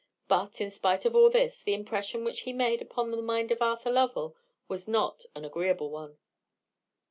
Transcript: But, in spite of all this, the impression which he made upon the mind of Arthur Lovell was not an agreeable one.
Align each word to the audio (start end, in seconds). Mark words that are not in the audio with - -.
But, 0.27 0.59
in 0.59 0.71
spite 0.71 1.05
of 1.05 1.15
all 1.15 1.29
this, 1.29 1.61
the 1.61 1.75
impression 1.75 2.23
which 2.23 2.39
he 2.39 2.53
made 2.53 2.81
upon 2.81 3.11
the 3.11 3.21
mind 3.21 3.51
of 3.51 3.61
Arthur 3.61 3.91
Lovell 3.91 4.35
was 4.67 4.87
not 4.87 5.25
an 5.35 5.45
agreeable 5.45 5.91
one. 5.91 6.17